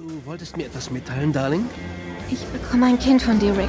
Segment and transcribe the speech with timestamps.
[0.00, 1.66] Du wolltest mir etwas mitteilen, Darling?
[2.30, 3.68] Ich bekomme ein Kind von dir, Rick.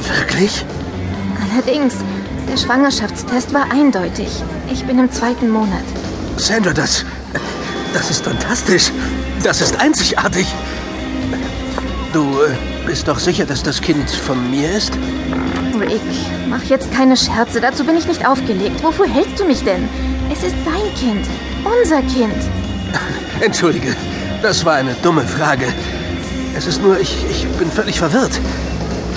[0.18, 0.64] Wirklich?
[1.42, 1.96] Allerdings,
[2.48, 4.28] der Schwangerschaftstest war eindeutig.
[4.72, 5.84] Ich bin im zweiten Monat.
[6.38, 7.04] Sandra, das.
[7.92, 8.90] Das ist fantastisch.
[9.42, 10.46] Das ist einzigartig.
[12.14, 14.94] Du äh, bist doch sicher, dass das Kind von mir ist?
[15.78, 16.00] Rick,
[16.48, 17.60] mach jetzt keine Scherze.
[17.60, 18.82] Dazu bin ich nicht aufgelegt.
[18.82, 19.86] Wofür hältst du mich denn?
[20.32, 21.26] Es ist dein Kind.
[21.62, 22.42] Unser Kind.
[23.40, 23.94] Entschuldige,
[24.42, 25.66] das war eine dumme Frage.
[26.56, 28.40] Es ist nur, ich, ich bin völlig verwirrt.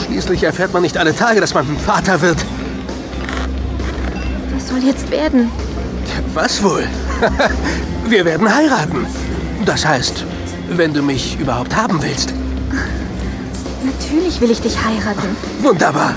[0.06, 2.38] Schließlich erfährt man nicht alle Tage, dass man ein Vater wird.
[4.54, 5.50] Was soll jetzt werden?
[6.34, 6.88] Was wohl?
[8.08, 9.06] Wir werden heiraten.
[9.66, 10.24] Das heißt,
[10.70, 12.34] wenn du mich überhaupt haben willst.
[13.84, 15.36] Natürlich will ich dich heiraten.
[15.62, 16.16] Wunderbar,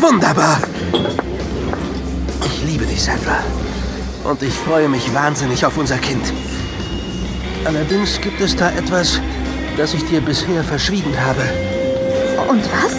[0.00, 0.60] wunderbar.
[2.44, 3.38] Ich liebe dich, Sandra.
[4.24, 6.32] Und ich freue mich wahnsinnig auf unser Kind.
[7.66, 9.20] Allerdings gibt es da etwas,
[9.76, 11.42] das ich dir bisher verschwiegen habe.
[12.48, 12.94] Und was?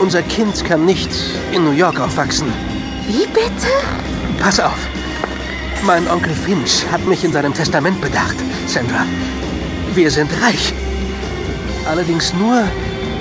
[0.00, 1.10] Unser Kind kann nicht
[1.52, 2.52] in New York aufwachsen.
[3.06, 3.68] Wie bitte?
[4.40, 4.78] Pass auf.
[5.82, 8.34] Mein Onkel Finch hat mich in seinem Testament bedacht,
[8.66, 9.06] Sandra.
[9.94, 10.72] Wir sind reich.
[11.88, 12.64] Allerdings nur,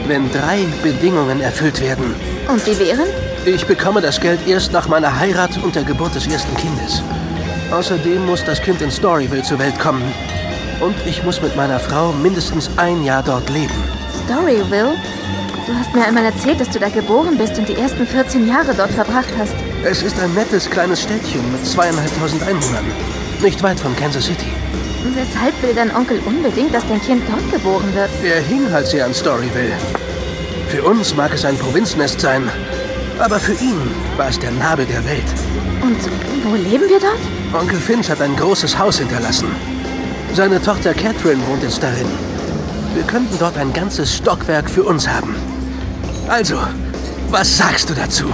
[0.07, 2.15] wenn drei Bedingungen erfüllt werden.
[2.47, 3.07] Und die wären?
[3.45, 7.03] Ich bekomme das Geld erst nach meiner Heirat und der Geburt des ersten Kindes.
[7.71, 10.11] Außerdem muss das Kind in Storyville zur Welt kommen.
[10.79, 13.73] Und ich muss mit meiner Frau mindestens ein Jahr dort leben.
[14.25, 14.95] Storyville?
[15.65, 18.73] Du hast mir einmal erzählt, dass du da geboren bist und die ersten 14 Jahre
[18.75, 19.55] dort verbracht hast.
[19.83, 22.85] Es ist ein nettes kleines Städtchen mit zweieinhalbtausend Einwohnern.
[23.41, 24.45] Nicht weit von Kansas City.
[25.13, 28.09] Weshalb will dein Onkel unbedingt, dass dein Kind dort geboren wird?
[28.23, 29.73] Er hing halt sehr an Storyville.
[30.69, 32.49] Für uns mag es ein Provinznest sein,
[33.19, 33.79] aber für ihn
[34.15, 35.25] war es der Nabel der Welt.
[35.81, 35.97] Und
[36.43, 37.61] wo leben wir dort?
[37.61, 39.76] Onkel Finch hat ein großes Haus hinterlassen.
[40.33, 42.07] Seine Tochter Catherine wohnt jetzt darin.
[42.93, 45.35] Wir könnten dort ein ganzes Stockwerk für uns haben.
[46.27, 46.57] Also,
[47.29, 48.25] was sagst du dazu?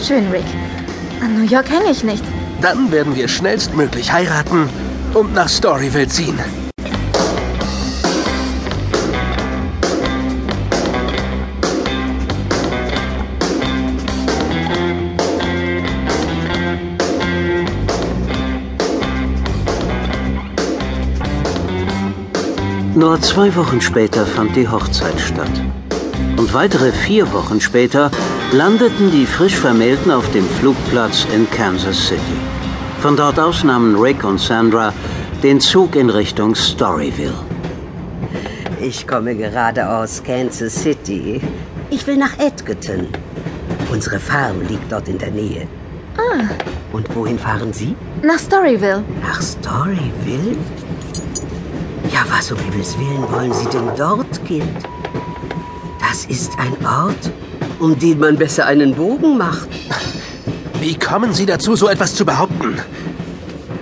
[0.00, 0.44] Schön, Rick.
[1.20, 2.24] An New York hänge ich nicht.
[2.60, 4.68] Dann werden wir schnellstmöglich heiraten
[5.14, 6.38] und nach Storyville ziehen.
[22.94, 25.50] Nur zwei Wochen später fand die Hochzeit statt.
[26.36, 28.10] Und weitere vier Wochen später
[28.52, 32.38] landeten die frisch Vermählten auf dem Flugplatz in Kansas City.
[33.00, 34.92] Von dort aus nahmen Rick und Sandra
[35.42, 37.34] den Zug in Richtung Storyville.
[38.80, 41.40] Ich komme gerade aus Kansas City.
[41.90, 43.08] Ich will nach Edgerton.
[43.92, 45.66] Unsere Farm liegt dort in der Nähe.
[46.16, 46.44] Ah,
[46.92, 47.94] Und wohin fahren Sie?
[48.22, 49.02] nach Storyville.
[49.22, 50.56] Nach Storyville?
[52.14, 54.62] Ja, was um Himmels Willen wollen Sie denn dort, Kind?
[55.98, 57.32] Das ist ein Ort,
[57.80, 59.68] um den man besser einen Bogen macht.
[60.80, 62.76] Wie kommen Sie dazu, so etwas zu behaupten?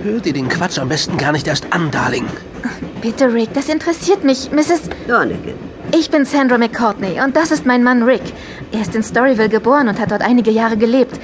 [0.01, 2.25] Hör dir den Quatsch am besten gar nicht erst an, Darling.
[3.01, 4.49] Bitte, Rick, das interessiert mich.
[4.51, 4.89] Mrs.
[5.07, 5.53] Donegan,
[5.91, 8.23] Ich bin Sandra McCourtney und das ist mein Mann Rick.
[8.71, 11.19] Er ist in Storyville geboren und hat dort einige Jahre gelebt.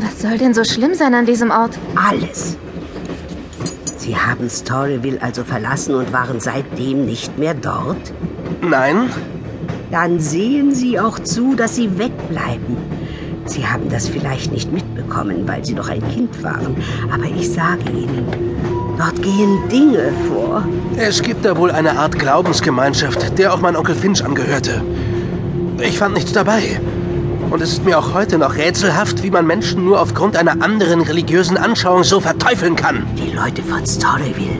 [0.00, 1.78] Was soll denn so schlimm sein an diesem Ort?
[1.94, 2.56] alles.
[4.08, 8.14] Sie haben Storyville also verlassen und waren seitdem nicht mehr dort?
[8.62, 9.10] Nein?
[9.90, 12.78] Dann sehen Sie auch zu, dass Sie wegbleiben.
[13.44, 16.74] Sie haben das vielleicht nicht mitbekommen, weil Sie noch ein Kind waren.
[17.12, 18.26] Aber ich sage Ihnen,
[18.96, 20.66] dort gehen Dinge vor.
[20.96, 24.82] Es gibt da wohl eine Art Glaubensgemeinschaft, der auch mein Onkel Finch angehörte.
[25.82, 26.80] Ich fand nichts dabei.
[27.50, 31.00] Und es ist mir auch heute noch rätselhaft, wie man Menschen nur aufgrund einer anderen
[31.00, 33.06] religiösen Anschauung so verteufeln kann.
[33.16, 34.56] Die Leute von Storyville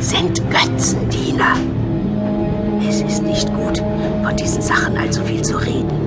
[0.00, 1.54] sind Götzendiener.
[2.88, 3.82] Es ist nicht gut,
[4.24, 6.02] von diesen Sachen allzu viel zu reden.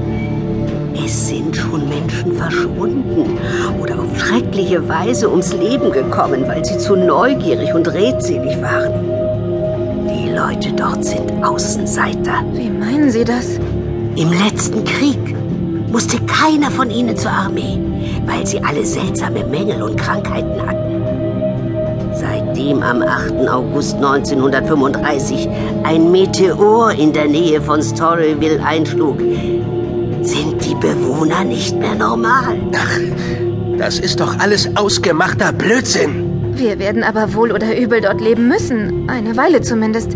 [1.06, 3.38] Es sind schon Menschen verschwunden
[3.80, 9.06] oder auf schreckliche Weise ums Leben gekommen, weil sie zu neugierig und redselig waren.
[10.10, 12.44] Die Leute dort sind Außenseiter.
[12.54, 13.60] Wie meinen Sie das?
[14.16, 15.36] Im letzten Krieg
[15.96, 17.80] musste keiner von ihnen zur Armee,
[18.26, 22.14] weil sie alle seltsame Mängel und Krankheiten hatten.
[22.14, 23.48] Seitdem am 8.
[23.48, 25.48] August 1935
[25.84, 29.20] ein Meteor in der Nähe von Storyville einschlug,
[30.22, 32.58] sind die Bewohner nicht mehr normal.
[32.76, 33.00] Ach,
[33.78, 36.58] das ist doch alles ausgemachter Blödsinn.
[36.58, 39.10] Wir werden aber wohl oder übel dort leben müssen.
[39.10, 40.12] Eine Weile zumindest.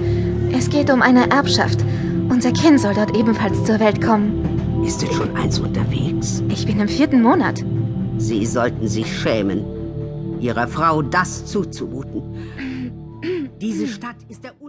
[0.51, 1.79] Es geht um eine Erbschaft.
[2.27, 4.58] Unser Kind soll dort ebenfalls zur Welt kommen.
[4.85, 6.43] Ist denn schon eins unterwegs?
[6.49, 7.63] Ich bin im vierten Monat.
[8.17, 9.63] Sie sollten sich schämen,
[10.41, 12.21] Ihrer Frau das zuzumuten.
[13.61, 14.67] Diese Stadt ist der Un